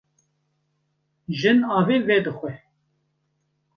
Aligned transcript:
Jin 1.39 1.59
avê 1.79 1.97
vedixwe. 2.07 2.51